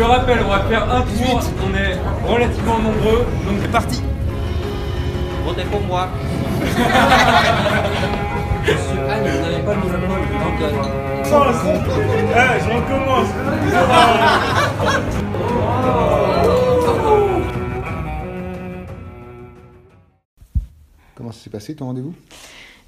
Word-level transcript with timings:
Je 0.00 0.04
rappelle, 0.06 0.38
on 0.46 0.48
va 0.48 0.60
faire 0.60 0.90
un 0.90 1.02
tour. 1.02 1.42
On 1.62 1.74
est 1.76 1.98
relativement 2.26 2.78
nombreux, 2.78 3.26
donc 3.46 3.58
c'est 3.60 3.70
parti. 3.70 4.02
Votez 5.44 5.64
pour 5.64 5.82
moi. 5.82 6.08
Monsieur 8.62 9.10
Anne, 9.10 9.28
vous 9.28 9.40
n'avez 9.42 9.62
pas 9.62 9.74
le 9.74 9.80
monopole. 9.80 10.22
Donc, 10.40 10.58
euh, 10.62 10.70
Eh, 12.32 12.60
je 12.64 12.70
recommence. 12.70 13.28
Comment 21.14 21.32
ça 21.32 21.40
s'est 21.44 21.50
passé 21.50 21.76
ton 21.76 21.84
rendez-vous? 21.88 22.14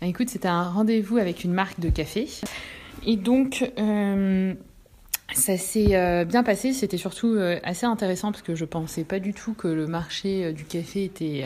Écoute, 0.01 0.31
c'était 0.31 0.49
un 0.49 0.63
rendez-vous 0.71 1.19
avec 1.19 1.45
une 1.45 1.53
marque 1.53 1.79
de 1.79 1.91
café. 1.91 2.27
Et 3.05 3.17
donc, 3.17 3.71
euh, 3.79 4.55
ça 5.35 5.57
s'est 5.57 5.97
euh, 5.97 6.25
bien 6.25 6.43
passé. 6.43 6.73
C'était 6.73 6.97
surtout 6.97 7.35
euh, 7.35 7.59
assez 7.63 7.87
intéressant 7.87 8.33
parce 8.33 8.43
que 8.43 8.55
je 8.55 8.65
pensais 8.65 9.05
pas 9.05 9.19
du 9.19 9.33
tout 9.33 9.55
que 9.55 9.69
le 9.69 9.87
marché 9.87 10.47
euh, 10.47 10.53
du 10.53 10.65
café 10.65 11.05
était 11.05 11.45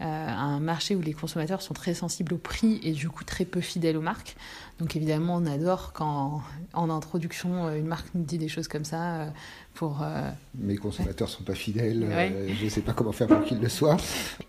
un 0.00 0.60
marché 0.60 0.94
où 0.94 1.00
les 1.00 1.12
consommateurs 1.14 1.62
sont 1.62 1.74
très 1.74 1.94
sensibles 1.94 2.34
au 2.34 2.38
prix 2.38 2.80
et 2.82 2.92
du 2.92 3.08
coup 3.08 3.24
très 3.24 3.44
peu 3.44 3.60
fidèles 3.60 3.96
aux 3.96 4.02
marques. 4.02 4.36
Donc 4.78 4.94
évidemment, 4.94 5.36
on 5.36 5.46
adore 5.46 5.92
quand 5.94 6.42
en 6.74 6.90
introduction, 6.90 7.66
euh, 7.66 7.78
une 7.78 7.86
marque 7.86 8.08
nous 8.14 8.22
dit 8.22 8.36
des 8.36 8.48
choses 8.48 8.68
comme 8.68 8.84
ça 8.84 9.14
euh, 9.14 9.26
pour... 9.72 10.02
euh, 10.02 10.30
Mes 10.54 10.76
consommateurs 10.76 11.30
sont 11.30 11.44
pas 11.44 11.54
fidèles, 11.54 12.02
euh, 12.02 12.14
Ouais. 12.14 12.54
je 12.62 12.68
sais 12.68 12.82
pas 12.82 12.92
comment 12.92 13.12
faire 13.12 13.26
pour 13.26 13.42
qu'ils 13.42 13.58
le 13.58 13.70
soient. 13.70 13.96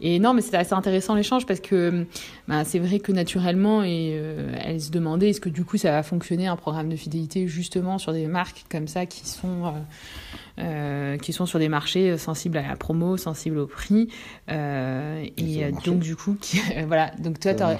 Et 0.02 0.20
non, 0.20 0.34
mais 0.34 0.42
c'était 0.42 0.58
assez 0.58 0.74
intéressant 0.74 1.16
l'échange 1.16 1.46
parce 1.46 1.62
que 1.62 2.06
ben, 2.50 2.66
c'est 2.66 2.80
vrai 2.80 3.00
que 3.00 3.14
naturellement, 3.14 3.84
et, 3.84 4.18
euh, 4.20 4.52
elle 4.62 4.82
se 4.82 4.92
demandait 4.92 5.30
est-ce 5.30 5.40
que 5.40 5.48
du 5.48 5.64
coup 5.64 5.78
ça 5.78 5.92
va 5.92 6.04
fonctionner 6.04 6.48
un 6.48 6.58
programme 6.58 6.90
de 6.90 6.98
fidélité 6.98 7.48
justement 7.48 7.98
sur 7.98 8.12
des 8.12 8.28
marques 8.28 8.66
comme 8.70 8.90
ça 8.90 9.06
qui 9.06 9.26
sont, 9.26 9.74
euh, 10.60 11.18
qui 11.18 11.34
sont 11.34 11.46
sur 11.46 11.60
des 11.60 11.70
marchés 11.70 12.18
sensibles 12.18 12.58
à 12.58 12.68
la 12.68 12.76
promo, 12.76 13.18
sensibles 13.18 13.58
au 13.60 13.68
prix. 13.68 14.10
Euh, 14.50 15.24
Et 15.38 15.72
donc 15.86 16.00
du 16.00 16.16
coup, 16.16 16.36
qui- 16.40 16.60
voilà. 16.88 17.12
Donc 17.20 17.40
toi, 17.40 17.52
t'aurais- 17.58 17.76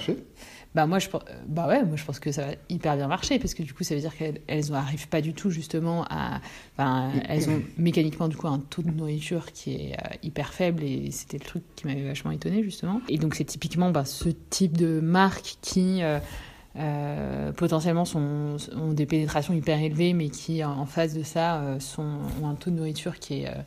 bah 0.74 0.86
moi 0.86 0.98
je 0.98 1.08
bah 1.46 1.66
ouais 1.66 1.82
moi 1.82 1.96
je 1.96 2.04
pense 2.04 2.20
que 2.20 2.30
ça 2.30 2.42
va 2.46 2.52
hyper 2.68 2.94
bien 2.94 3.08
marcher 3.08 3.38
parce 3.38 3.54
que 3.54 3.62
du 3.62 3.72
coup 3.72 3.84
ça 3.84 3.94
veut 3.94 4.02
dire 4.02 4.14
qu'elles 4.14 4.42
elles 4.48 4.70
n'arrivent 4.70 5.08
pas 5.08 5.22
du 5.22 5.32
tout 5.32 5.50
justement 5.50 6.04
à 6.10 6.40
enfin 6.76 7.10
elles 7.26 7.48
ont 7.48 7.62
mécaniquement 7.78 8.28
du 8.28 8.36
coup 8.36 8.48
un 8.48 8.58
taux 8.58 8.82
de 8.82 8.90
nourriture 8.90 9.50
qui 9.52 9.72
est 9.74 9.92
euh, 9.94 10.14
hyper 10.22 10.52
faible 10.52 10.84
et 10.84 11.10
c'était 11.10 11.38
le 11.38 11.44
truc 11.44 11.62
qui 11.74 11.86
m'avait 11.86 12.04
vachement 12.06 12.32
étonné 12.32 12.62
justement 12.62 13.00
et 13.08 13.16
donc 13.16 13.34
c'est 13.34 13.44
typiquement 13.46 13.90
bah, 13.90 14.04
ce 14.04 14.28
type 14.50 14.76
de 14.76 15.00
marque 15.00 15.56
qui 15.62 16.02
euh, 16.02 16.18
euh, 16.78 17.52
potentiellement 17.52 18.04
ont 18.14 18.92
des 18.92 19.06
pénétrations 19.06 19.52
hyper 19.52 19.80
élevées 19.80 20.12
mais 20.12 20.28
qui 20.28 20.62
en 20.62 20.86
face 20.86 21.12
de 21.12 21.24
ça 21.24 21.60
euh, 21.60 21.78
ont 21.98 22.46
un 22.46 22.54
taux 22.54 22.70
de 22.70 22.76
nourriture 22.76 23.18
qui 23.18 23.42
est 23.42 23.48
euh, 23.48 23.62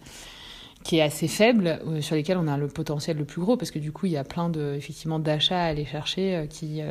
qui 0.84 0.98
est 0.98 1.02
assez 1.02 1.28
faible, 1.28 1.80
sur 2.00 2.16
lesquels 2.16 2.38
on 2.38 2.48
a 2.48 2.58
le 2.58 2.68
potentiel 2.68 3.16
le 3.16 3.24
plus 3.24 3.40
gros, 3.40 3.56
parce 3.56 3.70
que 3.70 3.78
du 3.78 3.92
coup, 3.92 4.08
il 4.08 4.14
y 4.14 4.18
a 4.18 4.24
plein 4.24 4.50
de, 4.50 4.74
effectivement, 4.74 5.20
d'achats 5.20 5.62
à 5.62 5.66
aller 5.66 5.86
chercher 5.86 6.48
qui, 6.50 6.82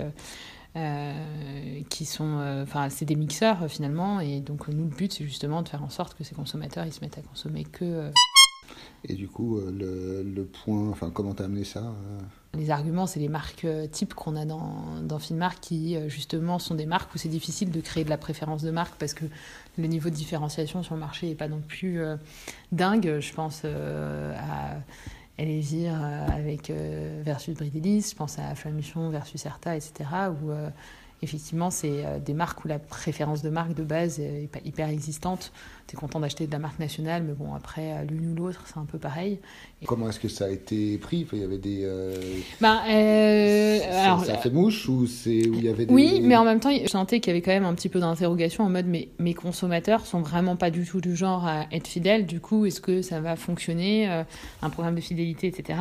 qui 1.88 2.04
sont... 2.04 2.62
Enfin, 2.62 2.88
c'est 2.88 3.04
des 3.04 3.16
mixeurs, 3.16 3.68
finalement, 3.68 4.20
et 4.20 4.38
donc 4.38 4.68
nous, 4.68 4.84
le 4.84 4.94
but, 4.94 5.12
c'est 5.12 5.24
justement 5.24 5.62
de 5.62 5.68
faire 5.68 5.82
en 5.82 5.91
sorte 5.91 6.16
que 6.16 6.22
ces 6.22 6.36
consommateurs, 6.36 6.86
ils 6.86 6.92
se 6.92 7.00
mettent 7.00 7.18
à 7.18 7.22
consommer 7.22 7.64
que 7.64 8.12
Et 9.08 9.14
du 9.14 9.26
coup, 9.26 9.58
le, 9.58 10.42
point, 10.44 10.88
enfin, 10.91 11.10
comment 11.10 11.34
t'as 11.34 11.46
amené 11.46 11.64
ça 11.64 11.92
les 12.54 12.70
arguments, 12.70 13.06
c'est 13.06 13.20
les 13.20 13.28
marques 13.28 13.64
euh, 13.64 13.86
types 13.86 14.14
qu'on 14.14 14.34
a 14.34 14.44
dans, 14.44 14.84
dans 15.02 15.18
Finmark, 15.18 15.60
qui, 15.60 15.96
euh, 15.96 16.08
justement, 16.08 16.58
sont 16.58 16.74
des 16.74 16.86
marques 16.86 17.14
où 17.14 17.18
c'est 17.18 17.28
difficile 17.28 17.70
de 17.70 17.80
créer 17.80 18.04
de 18.04 18.10
la 18.10 18.18
préférence 18.18 18.62
de 18.62 18.70
marque, 18.70 18.98
parce 18.98 19.14
que 19.14 19.24
le 19.78 19.86
niveau 19.86 20.10
de 20.10 20.14
différenciation 20.14 20.82
sur 20.82 20.94
le 20.94 21.00
marché 21.00 21.28
n'est 21.28 21.34
pas 21.36 21.48
non 21.48 21.60
plus 21.60 22.00
euh, 22.00 22.16
dingue. 22.72 23.18
Je 23.20 23.32
pense 23.32 23.64
à 23.64 24.76
euh, 25.40 26.26
avec 26.26 26.70
versus 27.24 27.54
Bridelis, 27.54 28.08
je 28.10 28.14
pense 28.14 28.38
à 28.38 28.54
Flamuchon 28.54 29.08
versus 29.08 29.41
Certa, 29.41 29.75
etc. 29.75 30.04
effectivement, 31.22 31.70
c'est 31.70 32.04
euh, 32.04 32.19
des 32.19 32.34
marques 32.34 32.64
où 32.64 32.69
la 32.69 32.78
préférence 32.78 33.42
de 33.42 33.50
marque 33.50 33.75
de 33.75 33.82
base 33.82 34.20
est 34.20 34.48
pas 34.50 34.60
hyper 34.64 34.88
existante. 34.88 35.53
Tu 35.86 35.97
es 35.97 35.98
content 35.98 36.20
d'acheter 36.20 36.47
de 36.47 36.53
la 36.53 36.60
marque 36.60 36.78
nationale, 36.78 37.25
mais 37.26 37.32
bon, 37.32 37.53
après, 37.54 37.92
euh, 37.92 38.04
l'une 38.08 38.31
ou 38.32 38.34
l'autre, 38.36 38.62
c'est 38.66 38.78
un 38.78 38.84
peu 38.84 38.98
pareil. 38.98 39.38
Comment 39.86 40.08
est-ce 40.08 40.20
que 40.20 40.28
ça 40.28 40.44
a 40.44 40.48
été 40.48 40.98
pris? 40.98 41.26
Il 41.32 41.38
y 41.41 41.44
avait 41.44 41.58
des. 41.58 41.81
euh, 41.82 42.14
Ben, 42.60 42.78
euh, 42.88 43.78
ça, 43.81 44.04
alors, 44.04 44.25
ça 44.25 44.34
a 44.34 44.36
fait 44.36 44.50
mouche 44.50 44.88
ou 44.88 45.06
c'est 45.06 45.48
où 45.48 45.54
il 45.54 45.64
y 45.64 45.69
avait 45.69 45.86
des. 45.86 45.92
Oui, 45.94 46.20
mais 46.22 46.36
en 46.36 46.44
même 46.44 46.60
temps, 46.60 46.70
je 46.70 46.86
sentais 46.88 47.19
qu'il 47.20 47.31
y 47.32 47.34
avait 47.37 47.42
quand 47.42 47.50
même 47.50 47.64
un 47.64 47.75
petit 47.75 47.88
peu 47.88 47.98
d'interrogation 47.98 48.64
en 48.64 48.70
mode 48.70 48.87
mais 48.87 49.08
mes 49.19 49.34
consommateurs 49.34 50.06
sont 50.06 50.20
vraiment 50.20 50.54
pas 50.56 50.70
du 50.70 50.84
tout 50.84 51.00
du 51.00 51.16
genre 51.16 51.47
à 51.47 51.66
être 51.72 51.88
fidèles. 51.88 52.26
Du 52.26 52.41
coup, 52.41 52.66
est-ce 52.66 52.81
que 52.81 53.02
ça 53.02 53.20
va 53.20 53.37
fonctionner 53.37 54.06
un 54.62 54.70
programme 54.70 54.94
de 54.94 55.00
fidélité, 55.00 55.47
etc. 55.48 55.78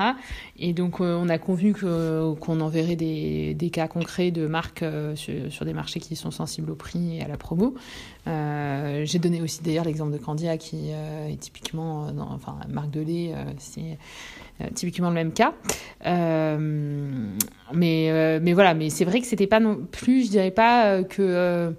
Et 0.58 0.74
donc, 0.74 1.02
on 1.02 1.30
a 1.30 1.38
convenu 1.38 1.74
qu'on 1.74 2.60
enverrait 2.62 2.96
des, 2.96 3.54
des 3.54 3.70
cas 3.70 3.88
concrets 3.88 4.32
de 4.32 4.48
marques 4.48 4.84
euh, 4.84 5.16
sur, 5.50 5.66
des 5.66 5.74
marchés 5.74 6.00
qui 6.00 6.16
sont 6.16 6.32
sensibles 6.32 6.72
au 6.72 6.76
prix 6.76 7.18
et 7.18 7.24
à 7.24 7.28
la 7.28 7.38
promo. 7.38 7.76
Euh, 8.28 9.04
J'ai 9.06 9.20
donné 9.20 9.42
aussi 9.42 9.62
d'ailleurs 9.64 9.86
l'exemple 9.86 10.12
de 10.12 10.18
Candia 10.18 10.58
qui 10.58 10.90
euh, 10.92 11.28
est 11.28 11.38
typiquement, 11.38 12.08
euh, 12.08 12.12
enfin, 12.18 12.58
marque 12.70 12.92
de 12.92 13.02
lait, 13.02 13.34
c'est 13.58 13.98
typiquement 14.74 15.10
le 15.10 15.16
même 15.16 15.32
cas. 15.32 15.54
Mais, 17.74 18.40
mais 18.42 18.54
voilà, 18.54 18.74
mais 18.74 18.90
c'est 18.90 19.06
vrai 19.06 19.22
que 19.22 19.28
c'était 19.28 19.48
pas 19.48 19.60
non 19.60 19.80
plus, 19.92 20.26
je 20.26 20.32
dirais 20.32 20.52
pas 20.52 21.04
que 21.04 21.74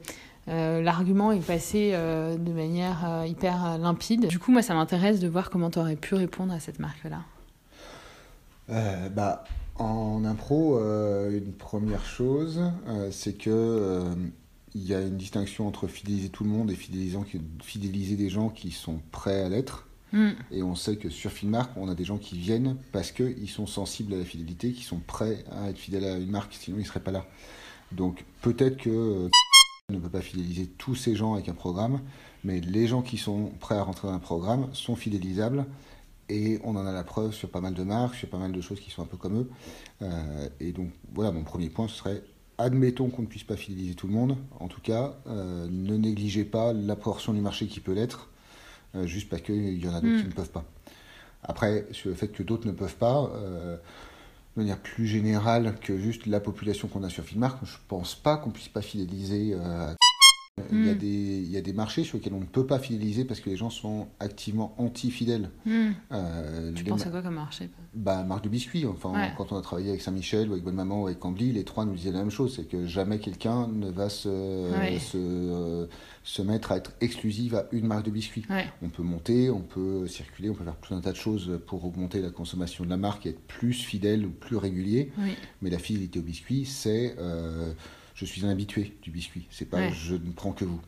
l'argument 0.46 1.32
est 1.32 1.44
passé 1.46 1.92
de 1.92 2.52
manière 2.52 3.24
hyper 3.26 3.78
limpide. 3.78 4.26
Du 4.26 4.38
coup, 4.38 4.52
moi, 4.52 4.62
ça 4.62 4.74
m'intéresse 4.74 5.20
de 5.20 5.28
voir 5.28 5.50
comment 5.50 5.70
tu 5.70 5.78
aurais 5.78 5.96
pu 5.96 6.14
répondre 6.14 6.52
à 6.52 6.60
cette 6.60 6.78
marque-là. 6.78 7.20
Euh, 8.70 9.08
bah, 9.08 9.44
en 9.76 10.24
impro, 10.24 10.78
euh, 10.78 11.36
une 11.36 11.52
première 11.52 12.04
chose, 12.04 12.60
euh, 12.88 13.10
c'est 13.10 13.34
que 13.34 14.04
il 14.72 14.86
y 14.86 14.94
a 14.94 15.00
une 15.00 15.16
distinction 15.16 15.66
entre 15.66 15.88
fidéliser 15.88 16.28
tout 16.28 16.44
le 16.44 16.50
monde 16.50 16.70
et 16.70 16.76
fidéliser 16.76 18.14
des 18.14 18.30
gens 18.30 18.50
qui 18.50 18.70
sont 18.70 19.00
prêts 19.10 19.42
à 19.42 19.48
l'être. 19.48 19.88
Mm. 20.12 20.30
Et 20.52 20.62
on 20.62 20.76
sait 20.76 20.96
que 20.96 21.10
sur 21.10 21.32
Finmark, 21.32 21.72
on 21.76 21.88
a 21.88 21.94
des 21.96 22.04
gens 22.04 22.18
qui 22.18 22.38
viennent 22.38 22.76
parce 22.92 23.10
qu'ils 23.10 23.50
sont 23.50 23.66
sensibles 23.66 24.14
à 24.14 24.18
la 24.18 24.24
fidélité, 24.24 24.72
qui 24.72 24.84
sont 24.84 25.00
prêts 25.00 25.44
à 25.50 25.70
être 25.70 25.78
fidèles 25.78 26.04
à 26.04 26.16
une 26.18 26.30
marque, 26.30 26.54
sinon 26.54 26.76
ils 26.76 26.82
ne 26.82 26.86
seraient 26.86 27.00
pas 27.00 27.10
là. 27.10 27.26
Donc 27.90 28.24
peut-être 28.42 28.76
que 28.76 29.28
ne 29.90 29.98
peut 29.98 30.08
pas 30.08 30.20
fidéliser 30.20 30.66
tous 30.66 30.94
ces 30.94 31.14
gens 31.14 31.34
avec 31.34 31.48
un 31.48 31.54
programme, 31.54 32.00
mais 32.44 32.60
les 32.60 32.86
gens 32.86 33.02
qui 33.02 33.18
sont 33.18 33.50
prêts 33.60 33.76
à 33.76 33.82
rentrer 33.82 34.08
dans 34.08 34.14
un 34.14 34.18
programme 34.18 34.68
sont 34.72 34.96
fidélisables. 34.96 35.66
Et 36.30 36.60
on 36.62 36.76
en 36.76 36.86
a 36.86 36.92
la 36.92 37.02
preuve 37.02 37.32
sur 37.34 37.50
pas 37.50 37.60
mal 37.60 37.74
de 37.74 37.82
marques, 37.82 38.14
sur 38.14 38.28
pas 38.28 38.38
mal 38.38 38.52
de 38.52 38.60
choses 38.60 38.78
qui 38.78 38.90
sont 38.90 39.02
un 39.02 39.06
peu 39.06 39.16
comme 39.16 39.40
eux. 39.40 39.50
Euh, 40.02 40.48
et 40.60 40.70
donc 40.70 40.90
voilà, 41.12 41.32
mon 41.32 41.42
premier 41.42 41.68
point, 41.68 41.88
ce 41.88 41.96
serait 41.96 42.22
admettons 42.56 43.08
qu'on 43.08 43.22
ne 43.22 43.26
puisse 43.26 43.42
pas 43.42 43.56
fidéliser 43.56 43.94
tout 43.94 44.06
le 44.06 44.12
monde. 44.12 44.36
En 44.60 44.68
tout 44.68 44.80
cas, 44.80 45.16
euh, 45.26 45.66
ne 45.68 45.96
négligez 45.96 46.44
pas 46.44 46.72
la 46.72 46.94
portion 46.94 47.32
du 47.32 47.40
marché 47.40 47.66
qui 47.66 47.80
peut 47.80 47.92
l'être, 47.92 48.28
euh, 48.94 49.06
juste 49.06 49.28
parce 49.28 49.42
qu'il 49.42 49.82
y 49.84 49.88
en 49.88 49.94
a 49.94 50.00
d'autres 50.00 50.18
Mm. 50.18 50.22
qui 50.22 50.28
ne 50.28 50.32
peuvent 50.32 50.50
pas. 50.50 50.64
Après, 51.42 51.86
sur 51.90 52.10
le 52.10 52.14
fait 52.14 52.28
que 52.28 52.42
d'autres 52.44 52.66
ne 52.66 52.72
peuvent 52.72 52.96
pas, 52.96 53.30
de 53.34 54.60
manière 54.60 54.78
plus 54.78 55.06
générale 55.06 55.74
que 55.80 55.98
juste 55.98 56.26
la 56.26 56.38
population 56.38 56.86
qu'on 56.86 57.02
a 57.02 57.08
sur 57.08 57.24
Filmark, 57.24 57.58
je 57.64 57.76
pense 57.88 58.14
pas 58.14 58.36
qu'on 58.36 58.50
puisse 58.50 58.68
pas 58.68 58.82
fidéliser. 58.82 59.56
Il, 60.72 60.86
y 60.86 60.90
a 60.90 60.94
Mm. 60.94 60.98
des, 60.98 61.06
il 61.44 61.50
y 61.50 61.56
a 61.56 61.60
des 61.60 61.72
marchés 61.72 62.04
sur 62.04 62.18
lesquels 62.18 62.34
on 62.34 62.40
ne 62.40 62.44
peut 62.44 62.66
pas 62.66 62.78
fidéliser 62.78 63.24
parce 63.24 63.40
que 63.40 63.50
les 63.50 63.56
gens 63.56 63.70
sont 63.70 64.08
activement 64.18 64.74
anti-fidèles. 64.78 65.50
Mm. 65.66 65.90
Euh, 66.12 66.72
Tu 66.74 66.84
penses 66.84 67.06
à 67.06 67.10
quoi 67.10 67.22
comme 67.22 67.34
marché 67.34 67.68
bah, 67.92 68.22
marque 68.22 68.44
de 68.44 68.48
biscuits. 68.48 68.86
Enfin, 68.86 69.12
Ouais. 69.12 69.32
quand 69.36 69.50
on 69.52 69.56
a 69.56 69.62
travaillé 69.62 69.88
avec 69.90 70.00
Saint-Michel 70.00 70.48
ou 70.48 70.52
avec 70.52 70.62
Bonne 70.64 70.76
Maman 70.76 71.02
ou 71.02 71.06
avec 71.06 71.18
Cambly, 71.18 71.50
les 71.52 71.64
trois 71.64 71.84
nous 71.84 71.94
disaient 71.94 72.12
la 72.12 72.20
même 72.20 72.30
chose, 72.30 72.54
c'est 72.54 72.68
que 72.68 72.86
jamais 72.86 73.18
quelqu'un 73.18 73.66
ne 73.66 73.90
va 73.90 74.08
se, 74.08 74.28
Ouais. 74.78 74.98
se, 75.00 75.16
euh, 75.18 75.86
se 76.22 76.42
mettre 76.42 76.70
à 76.70 76.76
être 76.76 76.92
exclusive 77.00 77.56
à 77.56 77.66
une 77.72 77.86
marque 77.86 78.04
de 78.06 78.10
biscuits. 78.12 78.44
Ouais. 78.48 78.66
On 78.82 78.90
peut 78.90 79.02
monter, 79.02 79.50
on 79.50 79.60
peut 79.62 80.06
circuler, 80.06 80.50
on 80.50 80.54
peut 80.54 80.64
faire 80.64 80.76
tout 80.80 80.94
un 80.94 81.00
tas 81.00 81.10
de 81.12 81.16
choses 81.16 81.58
pour 81.66 81.84
augmenter 81.84 82.20
la 82.22 82.30
consommation 82.30 82.84
de 82.84 82.90
la 82.90 82.96
marque 82.96 83.26
et 83.26 83.30
être 83.30 83.40
plus 83.40 83.72
fidèle 83.72 84.24
ou 84.24 84.30
plus 84.30 84.56
régulier. 84.56 85.10
Oui. 85.18 85.34
Mais 85.62 85.70
la 85.70 85.78
fidélité 85.78 86.20
au 86.20 86.22
biscuit, 86.22 86.64
c'est 86.66 87.16
euh, 87.18 87.72
je 88.14 88.24
suis 88.24 88.44
un 88.44 88.48
habitué 88.50 88.92
du 89.02 89.10
biscuit. 89.10 89.46
C'est 89.50 89.68
pas 89.68 89.78
Ouais. 89.78 89.92
je 89.92 90.14
ne 90.14 90.30
prends 90.34 90.52
que 90.52 90.64
vous. 90.64 90.80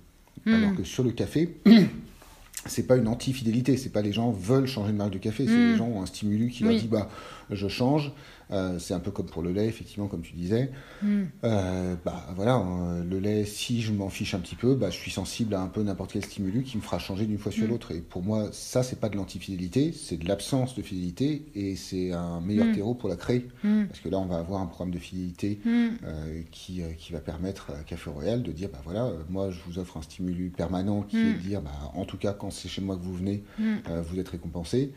Mm. 0.47 0.55
Alors 0.55 0.75
que 0.77 0.85
sur 0.85 1.03
le 1.05 1.13
café, 1.13 1.57
c'est 2.67 2.87
pas 2.87 2.97
une 2.97 3.09
anti-fidélité. 3.09 3.77
C'est 3.77 3.91
pas 3.91 4.03
les 4.03 4.13
gens 4.13 4.31
veulent 4.31 4.67
changer 4.67 4.93
de 4.93 4.97
marque 4.97 5.13
de 5.13 5.19
café. 5.19 5.47
C'est 5.47 5.53
Mm. 5.53 5.71
les 5.73 5.77
gens 5.77 5.87
ont 5.89 6.03
un 6.03 6.07
stimulus 6.07 6.51
qui 6.51 6.65
leur 6.65 6.75
dit 6.79 6.89
bah 6.89 7.09
je 7.55 7.69
change. 7.69 8.13
Euh, 8.51 8.79
c'est 8.79 8.93
un 8.93 9.01
peu 9.01 9.11
comme 9.11 9.25
pour 9.27 9.41
le 9.43 9.51
lait, 9.51 9.67
effectivement, 9.67 10.09
comme 10.09 10.21
tu 10.21 10.35
disais. 10.35 10.71
Mm. 11.03 11.23
Euh, 11.45 11.95
bah 12.05 12.27
voilà, 12.37 12.59
euh, 12.59 13.03
le 13.03 13.19
lait, 13.19 13.47
si 13.47 13.81
je 13.81 13.93
m'en 13.95 14.11
fiche 14.11 14.35
un 14.35 14.41
petit 14.41 14.57
peu, 14.57 14.75
bah, 14.75 14.91
je 14.91 14.97
suis 14.97 15.11
sensible 15.11 15.55
à 15.55 15.63
un 15.63 15.69
peu 15.69 15.83
n'importe 15.83 16.13
quel 16.13 16.23
stimulus 16.23 16.65
qui 16.65 16.77
me 16.77 16.83
fera 16.83 16.99
changer 16.99 17.25
d'une 17.25 17.39
fois 17.39 17.51
sur 17.51 17.67
Mm. 17.67 17.71
l'autre. 17.71 17.93
Et 17.93 18.01
pour 18.03 18.23
moi, 18.23 18.51
ça, 18.53 18.83
c'est 18.83 19.01
pas 19.01 19.09
de 19.09 19.17
l'antifidélité, 19.17 19.93
c'est 19.93 20.19
de 20.19 20.29
l'absence 20.29 20.75
de 20.75 20.83
fidélité 20.83 21.47
et 21.55 21.77
c'est 21.77 22.13
un 22.13 22.43
meilleur 22.43 22.67
Mm. 22.67 22.75
terreau 22.75 22.95
pour 22.95 23.09
la 23.09 23.17
créer. 23.17 23.49
Parce 23.63 24.01
que 24.01 24.11
là, 24.11 24.19
on 24.19 24.27
va 24.27 24.37
avoir 24.37 24.61
un 24.61 24.67
programme 24.67 24.91
de 24.93 24.99
fidélité 24.99 25.59
euh, 25.67 26.43
qui, 26.51 26.83
qui 26.99 27.13
va 27.15 27.21
permettre 27.21 27.71
à 27.71 27.83
Café 27.85 28.11
Royal 28.11 28.43
de 28.43 28.53
dire 28.53 28.69
bah 28.71 28.81
voilà, 28.85 29.11
moi 29.31 29.51
je 29.51 29.61
vous 29.67 29.79
offre 29.79 29.97
un 29.97 30.03
stimulus 30.03 30.51
permanent 30.55 31.03
qui 31.03 31.17
est 31.17 31.33
de 31.35 31.39
dire 31.39 31.63
bah, 31.63 31.71
en 31.95 32.05
tout 32.05 32.19
cas 32.19 32.33
quand 32.35 32.51
c'est 32.51 32.69
chez 32.69 32.83
moi 32.83 32.97
que 32.97 33.03
vous 33.03 33.15
venez, 33.15 33.45
vous 33.89 34.19
êtes 34.19 34.29
récompensé. 34.29 34.93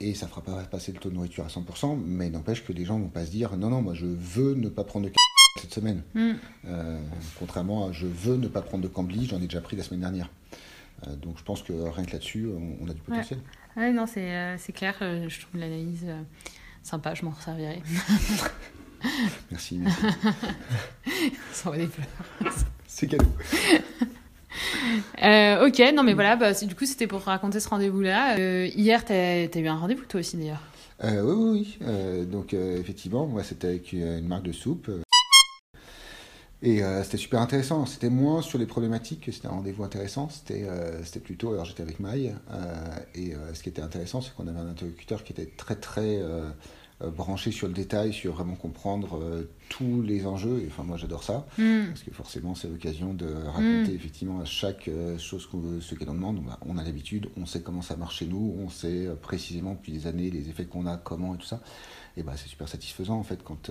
Et 0.00 0.14
ça 0.14 0.26
fera 0.26 0.40
pas 0.42 0.62
passer 0.64 0.92
le 0.92 0.98
taux 0.98 1.10
de 1.10 1.14
nourriture 1.14 1.44
à 1.44 1.48
100%, 1.48 1.98
mais 2.04 2.30
n'empêche 2.30 2.64
que 2.64 2.72
les 2.72 2.84
gens 2.86 2.98
vont 2.98 3.08
pas 3.08 3.26
se 3.26 3.30
dire 3.30 3.56
non, 3.56 3.68
non, 3.68 3.82
moi 3.82 3.94
je 3.94 4.06
veux 4.06 4.54
ne 4.54 4.68
pas 4.68 4.82
prendre 4.84 5.06
de 5.06 5.12
cette 5.60 5.74
semaine. 5.74 6.02
Mm. 6.14 6.30
Euh, 6.66 6.98
contrairement 7.38 7.88
à 7.88 7.92
je 7.92 8.06
veux 8.06 8.36
ne 8.36 8.48
pas 8.48 8.62
prendre 8.62 8.82
de 8.82 8.88
Cambly, 8.88 9.26
j'en 9.26 9.36
ai 9.38 9.46
déjà 9.46 9.60
pris 9.60 9.76
la 9.76 9.82
semaine 9.82 10.00
dernière. 10.00 10.30
Euh, 11.06 11.14
donc 11.16 11.38
je 11.38 11.44
pense 11.44 11.62
que 11.62 11.72
rien 11.72 12.04
que 12.04 12.12
là-dessus, 12.12 12.46
on, 12.48 12.84
on 12.84 12.88
a 12.88 12.94
du 12.94 13.00
potentiel. 13.00 13.40
Ouais, 13.76 13.92
non, 13.92 14.06
c'est 14.06 14.34
euh, 14.34 14.56
clair. 14.74 14.96
euh, 15.02 15.28
je 15.28 15.40
trouve 15.40 15.60
l'analyse 15.60 16.04
euh, 16.06 16.22
sympa, 16.82 17.14
je 17.14 17.24
m'en 17.24 17.30
resservirai. 17.30 17.82
Merci. 19.50 19.78
merci. 19.78 20.02
Sans 21.52 21.72
des 21.72 21.86
fleurs. 21.86 22.54
c'est 22.86 23.06
cadeau. 23.06 23.32
Euh, 25.22 25.66
ok, 25.66 25.82
non 25.94 26.02
mais 26.02 26.14
voilà, 26.14 26.36
bah, 26.36 26.52
du 26.52 26.74
coup 26.74 26.86
c'était 26.86 27.06
pour 27.06 27.20
raconter 27.20 27.60
ce 27.60 27.68
rendez-vous-là. 27.68 28.38
Euh, 28.38 28.66
hier, 28.74 29.04
t'as 29.04 29.14
as 29.14 29.58
eu 29.58 29.68
un 29.68 29.76
rendez-vous 29.76 30.04
toi 30.06 30.20
aussi 30.20 30.36
d'ailleurs. 30.36 30.62
Euh, 31.04 31.22
oui, 31.22 31.34
oui, 31.36 31.78
oui. 31.80 32.26
Donc, 32.26 32.52
effectivement, 32.52 33.26
moi, 33.26 33.42
c'était 33.42 33.68
avec 33.68 33.92
une 33.92 34.26
marque 34.26 34.44
de 34.44 34.52
soupe. 34.52 34.90
Et 36.62 36.82
c'était 37.04 37.16
super 37.16 37.40
intéressant. 37.40 37.86
C'était 37.86 38.10
moins 38.10 38.42
sur 38.42 38.58
les 38.58 38.66
problématiques 38.66 39.22
que 39.22 39.32
c'était 39.32 39.46
un 39.46 39.52
rendez-vous 39.52 39.82
intéressant. 39.82 40.28
C'était 40.28 40.66
c'était 41.02 41.20
plutôt. 41.20 41.52
Alors, 41.52 41.64
j'étais 41.64 41.82
avec 41.82 42.00
Maï. 42.00 42.34
et 43.14 43.32
ce 43.54 43.62
qui 43.62 43.70
était 43.70 43.80
intéressant, 43.80 44.20
c'est 44.20 44.34
qu'on 44.34 44.46
avait 44.46 44.58
un 44.58 44.68
interlocuteur 44.68 45.24
qui 45.24 45.32
était 45.32 45.50
très, 45.56 45.76
très 45.76 46.20
branché 47.08 47.50
sur 47.50 47.66
le 47.66 47.72
détail, 47.72 48.12
sur 48.12 48.34
vraiment 48.34 48.56
comprendre 48.56 49.18
euh, 49.22 49.50
tous 49.68 50.02
les 50.02 50.26
enjeux. 50.26 50.62
Et 50.62 50.66
enfin, 50.66 50.82
moi, 50.82 50.96
j'adore 50.96 51.22
ça. 51.22 51.46
Mm. 51.58 51.86
Parce 51.88 52.02
que 52.02 52.10
forcément, 52.12 52.54
c'est 52.54 52.68
l'occasion 52.68 53.14
de 53.14 53.26
raconter 53.26 53.94
effectivement 53.94 54.40
à 54.40 54.44
chaque 54.44 54.88
euh, 54.88 55.16
chose 55.18 55.46
qu'on 55.46 55.58
veut, 55.58 55.80
ce 55.80 55.94
qu'elle 55.94 56.10
en 56.10 56.14
demande. 56.14 56.40
On 56.44 56.50
a, 56.50 56.58
on 56.66 56.78
a 56.78 56.84
l'habitude, 56.84 57.28
on 57.36 57.46
sait 57.46 57.62
comment 57.62 57.82
ça 57.82 57.96
marche 57.96 58.18
chez 58.18 58.26
nous, 58.26 58.54
on 58.58 58.68
sait 58.68 59.06
euh, 59.06 59.14
précisément 59.14 59.72
depuis 59.72 59.92
des 59.92 60.06
années 60.06 60.30
les 60.30 60.48
effets 60.48 60.66
qu'on 60.66 60.86
a, 60.86 60.96
comment 60.96 61.34
et 61.34 61.38
tout 61.38 61.46
ça. 61.46 61.60
Et 62.16 62.22
bah, 62.22 62.32
c'est 62.36 62.48
super 62.48 62.68
satisfaisant 62.68 63.18
en 63.18 63.24
fait 63.24 63.42
quand. 63.42 63.70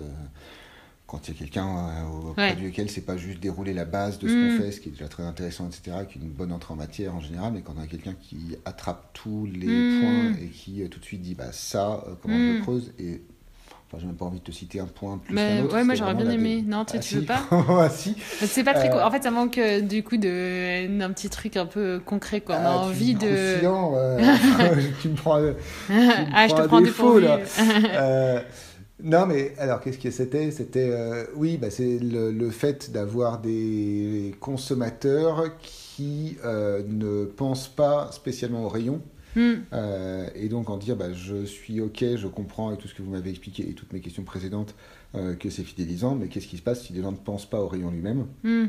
Quand 1.10 1.28
il 1.28 1.34
y 1.34 1.38
a 1.38 1.40
quelqu'un 1.40 1.68
euh, 1.68 2.30
auprès 2.30 2.50
Ouais. 2.52 2.56
duquel 2.56 2.90
c'est 2.90 3.02
pas 3.02 3.18
juste 3.18 3.40
dérouler 3.40 3.74
la 3.74 3.86
base 3.86 4.20
de 4.20 4.28
ce 4.28 4.36
Mm. 4.36 4.42
qu'on 4.50 4.64
fait, 4.64 4.72
ce 4.72 4.80
qui 4.80 4.90
est 4.90 4.92
déjà 4.92 5.08
très 5.08 5.24
intéressant, 5.24 5.68
etc., 5.68 5.98
avec 5.98 6.16
une 6.16 6.30
bonne 6.30 6.52
entrée 6.52 6.74
en 6.74 6.78
matière 6.78 7.16
en 7.16 7.20
général, 7.20 7.54
mais 7.54 7.62
quand 7.62 7.74
on 7.78 7.82
a 7.82 7.88
quelqu'un 7.88 8.14
qui 8.22 8.56
attrape 8.66 9.10
tous 9.14 9.48
les 9.52 9.68
Mm. 9.68 10.00
points 10.00 10.32
et 10.42 10.48
qui 10.48 10.84
euh, 10.84 10.88
tout 10.88 11.00
de 11.00 11.06
suite 11.06 11.22
dit 11.22 11.34
bah 11.36 11.52
ça, 11.52 12.04
euh, 12.08 12.14
comment 12.22 12.38
je 12.38 12.44
Mm. 12.44 12.56
le 12.58 12.62
creuse, 12.62 12.92
et 13.00 13.22
enfin, 13.88 13.98
j'ai 14.00 14.06
même 14.06 14.16
pas 14.18 14.26
envie 14.26 14.38
de 14.40 14.44
te 14.44 14.52
citer 14.52 14.80
un 14.80 14.86
point 14.86 15.18
plus 15.18 15.34
Mais 15.34 15.48
qu'un 15.58 15.64
autre. 15.64 15.74
ouais, 15.76 15.84
moi 15.84 15.96
j'aurais 15.96 16.14
bien 16.14 16.30
aimé. 16.30 16.64
Non, 16.68 16.86
tu, 16.86 16.98
Ah, 16.98 17.00
tu 17.00 17.16
veux 17.16 17.26
pas 17.26 17.42
Ah, 17.52 17.90
si. 17.90 18.16
C'est 18.46 18.64
pas 18.64 18.76
très. 18.76 18.92
Euh, 18.94 19.04
En 19.04 19.10
fait, 19.10 19.24
ça 19.24 19.32
manque 19.32 19.58
euh, 19.58 19.82
du 19.82 20.04
coup 20.04 20.18
de 20.18 20.86
d'un 21.00 21.10
petit 21.12 21.30
truc 21.30 21.58
un 21.58 21.66
peu 21.66 22.00
concret 22.06 22.42
quoi. 22.42 22.58
On 22.62 22.66
a 22.66 22.70
Ah, 22.70 22.80
tu 22.82 22.86
envie 22.86 23.14
de. 23.16 23.28
euh, 23.28 24.20
tu 25.02 25.10
me 25.10 25.16
prends. 25.16 25.38
euh, 25.40 25.54
ah, 25.90 26.48
je 26.48 26.54
te 26.54 26.68
prends 26.68 26.82
défaut 26.82 27.18
là. 27.18 27.40
Non, 29.02 29.26
mais 29.26 29.54
alors, 29.58 29.80
qu'est-ce 29.80 29.98
que 29.98 30.12
c'était? 30.12 30.52
C'était, 30.52 30.90
euh, 30.92 31.26
oui, 31.36 31.58
bah, 31.58 31.70
c'est 31.70 32.00
le, 32.00 32.32
le 32.32 32.50
fait 32.50 32.92
d'avoir 32.92 33.40
des 33.40 34.36
consommateurs 34.40 35.58
qui 35.62 36.38
euh, 36.44 36.84
ne 36.86 37.26
pensent 37.26 37.70
pas 37.70 38.12
spécialement 38.12 38.66
au 38.66 38.70
rayon. 38.70 39.02
Mm. 39.36 39.54
Euh, 39.74 40.28
et 40.36 40.50
donc 40.50 40.70
en 40.70 40.78
dire, 40.78 40.96
bah, 40.98 41.14
je 41.14 41.46
suis 41.46 41.80
OK, 41.82 42.04
je 42.16 42.28
comprends 42.28 42.70
avec 42.70 42.80
tout 42.80 42.88
ce 42.88 42.94
que 42.94 43.02
vous 43.02 43.12
m'avez 43.12 43.30
expliqué 43.30 43.70
et 43.70 43.74
toutes 43.74 43.94
mes 43.94 44.02
questions 44.02 44.24
précédentes 44.24 44.76
que 45.40 45.50
c'est 45.50 45.64
fidélisant, 45.64 46.14
mais 46.14 46.28
qu'est-ce 46.28 46.46
qui 46.46 46.58
se 46.58 46.62
passe 46.62 46.84
si 46.84 46.94
les 46.94 47.02
gens 47.02 47.12
ne 47.12 47.18
pensent 47.18 47.50
pas 47.50 47.60
au 47.60 47.68
rayon 47.68 47.90
lui-même? 47.90 48.28
Mm. 48.44 48.66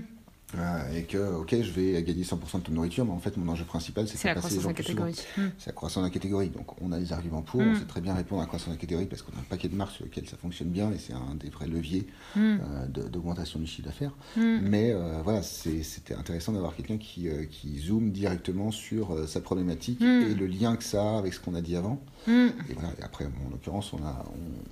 Euh, 0.58 0.96
et 0.96 1.04
que, 1.04 1.34
OK, 1.36 1.54
je 1.62 1.70
vais 1.72 2.02
gagner 2.02 2.24
100% 2.24 2.58
de 2.58 2.62
ton 2.64 2.72
nourriture, 2.72 3.04
mais 3.04 3.12
en 3.12 3.18
fait, 3.20 3.36
mon 3.36 3.50
enjeu 3.52 3.64
principal, 3.64 4.08
c'est 4.08 4.14
de 4.20 4.26
la 4.28 4.34
faire 4.34 4.42
passer 4.42 4.56
les 4.56 4.60
gens 4.62 4.70
en 4.70 4.72
plus 4.74 4.82
catégorie. 4.82 5.14
Mm. 5.36 5.42
C'est 5.58 5.66
la 5.66 5.72
croissance 5.72 6.02
de 6.02 6.08
la 6.08 6.12
catégorie. 6.12 6.48
Donc 6.48 6.80
on 6.82 6.90
a 6.92 6.98
des 6.98 7.12
arguments 7.12 7.42
pour, 7.42 7.60
Mm. 7.62 7.68
on 7.68 7.74
sait 7.76 7.84
très 7.84 8.00
bien 8.00 8.14
répondre 8.14 8.40
à 8.42 8.44
la 8.44 8.48
croissance 8.48 8.68
de 8.68 8.74
la 8.74 8.80
catégorie 8.80 9.06
parce 9.06 9.22
qu'on 9.22 9.32
a 9.36 9.40
un 9.40 9.44
paquet 9.48 9.68
de 9.68 9.76
marques 9.76 9.92
sur 9.92 10.04
lesquelles 10.04 10.28
ça 10.28 10.36
fonctionne 10.36 10.68
bien 10.70 10.90
et 10.90 10.98
c'est 10.98 11.12
un 11.12 11.34
des 11.36 11.50
vrais 11.50 11.68
leviers 11.68 12.06
Mm. 12.34 12.40
euh, 12.40 12.86
d'augmentation 13.08 13.60
du 13.60 13.66
chiffre 13.66 13.86
d'affaires. 13.86 14.12
Mais 14.36 14.90
euh, 14.92 15.20
voilà, 15.22 15.42
c'était 15.42 16.14
intéressant 16.14 16.52
d'avoir 16.52 16.74
quelqu'un 16.74 16.98
qui, 16.98 17.28
euh, 17.28 17.44
qui 17.44 17.78
zoome 17.78 18.10
directement 18.10 18.70
sur 18.72 19.12
euh, 19.14 19.26
sa 19.26 19.40
problématique 19.40 20.00
et 20.02 20.34
le 20.34 20.46
lien 20.46 20.76
que 20.76 20.84
ça 20.84 21.02
a 21.14 21.18
avec 21.18 21.32
ce 21.34 21.40
qu'on 21.40 21.54
a 21.54 21.60
dit 21.60 21.76
avant. 21.76 22.00
Et 22.28 22.50
voilà, 22.74 22.90
et 22.98 23.02
après, 23.02 23.24
bon, 23.26 23.46
en 23.46 23.50
l'occurrence, 23.50 23.92
on 23.92 24.04
a, 24.04 24.24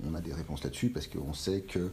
on, 0.03 0.11
on 0.11 0.15
a 0.15 0.21
des 0.21 0.33
réponses 0.33 0.63
là-dessus 0.63 0.89
parce 0.89 1.07
qu'on 1.07 1.33
sait 1.33 1.61
que 1.61 1.91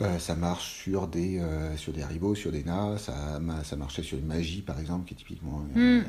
euh, 0.00 0.18
ça 0.18 0.34
marche 0.34 0.82
sur 0.82 1.06
des, 1.08 1.38
euh, 1.38 1.76
sur 1.76 1.92
des 1.92 2.02
Haribo, 2.02 2.34
sur 2.34 2.50
des 2.52 2.64
NA, 2.64 2.96
ça, 2.98 3.38
ma- 3.40 3.62
ça 3.64 3.76
marchait 3.76 4.02
sur 4.02 4.18
une 4.18 4.26
magie 4.26 4.62
par 4.62 4.78
exemple, 4.80 5.06
qui 5.06 5.14
est 5.14 5.16
typiquement 5.16 5.58
Mm. 5.74 6.00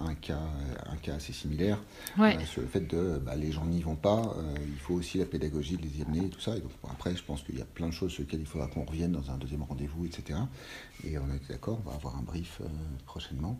un, 0.00 0.06
un 0.06 0.14
cas, 0.14 0.40
un 0.86 0.96
cas 0.96 1.14
assez 1.14 1.32
similaire. 1.32 1.78
Ouais. 2.18 2.36
Euh, 2.36 2.44
sur 2.44 2.62
le 2.62 2.68
fait 2.68 2.80
de 2.80 3.18
bah, 3.24 3.36
les 3.36 3.50
gens 3.52 3.64
n'y 3.66 3.82
vont 3.82 3.96
pas, 3.96 4.34
euh, 4.38 4.54
il 4.66 4.78
faut 4.78 4.94
aussi 4.94 5.18
la 5.18 5.26
pédagogie 5.26 5.76
de 5.76 5.82
les 5.82 5.98
y 5.98 6.02
amener 6.02 6.26
et 6.26 6.28
tout 6.30 6.40
ça. 6.40 6.56
Et 6.56 6.60
donc 6.60 6.70
bon, 6.82 6.88
après, 6.90 7.14
je 7.16 7.22
pense 7.22 7.42
qu'il 7.42 7.58
y 7.58 7.62
a 7.62 7.66
plein 7.66 7.88
de 7.88 7.92
choses 7.92 8.12
sur 8.12 8.22
lesquelles 8.22 8.40
il 8.40 8.46
faudra 8.46 8.66
qu'on 8.68 8.84
revienne 8.84 9.12
dans 9.12 9.30
un 9.30 9.36
deuxième 9.38 9.62
rendez-vous, 9.62 10.04
etc. 10.06 10.38
Et 11.04 11.18
on 11.18 11.26
est 11.32 11.48
d'accord, 11.50 11.80
on 11.84 11.88
va 11.90 11.96
avoir 11.96 12.16
un 12.16 12.22
brief 12.22 12.60
prochainement. 13.06 13.58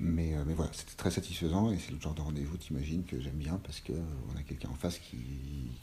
Mais, 0.00 0.34
euh, 0.34 0.42
mais 0.46 0.54
voilà, 0.54 0.72
c'était 0.74 0.96
très 0.96 1.10
satisfaisant 1.12 1.70
et 1.72 1.78
c'est 1.78 1.92
le 1.92 2.00
genre 2.00 2.14
de 2.14 2.20
rendez-vous, 2.20 2.56
t'imagines, 2.56 3.04
que 3.04 3.20
j'aime 3.20 3.36
bien 3.36 3.60
parce 3.64 3.80
qu'on 3.80 3.92
a 4.38 4.42
quelqu'un 4.42 4.68
en 4.70 4.74
face 4.74 4.98
qui, 4.98 5.18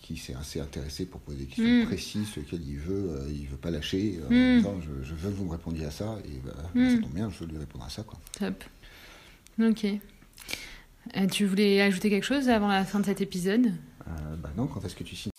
qui 0.02 0.18
s'est 0.18 0.34
assez 0.36 0.60
intéressé 0.60 1.06
pour 1.06 1.22
poser 1.22 1.40
des 1.40 1.46
questions 1.46 1.84
Mm. 1.84 1.86
précises 1.86 2.28
sur 2.28 2.42
lesquelles 2.42 2.68
il 2.68 2.78
veut, 2.78 3.10
euh, 3.12 3.30
il 3.32 3.48
veut 3.48 3.56
pas 3.58 3.72
lâcher 3.72 4.20
euh, 4.30 4.30
Mm. 4.30 4.66
en 4.66 4.78
disant 4.78 4.82
je, 4.82 5.04
je 5.08 5.16
veux 5.16 5.30
que 5.32 5.36
vous 5.36 5.46
me 5.46 5.52
répondiez 5.52 5.86
à 5.86 5.92
ça 5.92 6.18
et 6.26 6.40
bah, 6.46 6.52
Mm. 6.76 6.90
ça 6.90 6.98
tombe 7.02 7.14
bien, 7.14 7.30
je 7.30 7.40
veux 7.40 7.46
lui 7.52 7.58
répondre 7.58 7.86
à 7.86 7.90
ça. 7.90 8.04
Quoi. 8.04 8.20
Top. 8.38 8.64
Ok. 9.62 9.86
Euh, 9.86 11.28
tu 11.28 11.46
voulais 11.46 11.82
ajouter 11.82 12.10
quelque 12.10 12.26
chose 12.26 12.50
avant 12.50 12.68
la 12.68 12.84
fin 12.86 13.00
de 13.00 13.06
cet 13.06 13.22
épisode? 13.22 13.68
Euh, 14.08 14.36
bah 14.36 14.52
non, 14.58 14.68
quand 14.68 14.84
est-ce 14.86 14.96
que 14.96 15.04
tu 15.06 15.16
signes? 15.16 15.32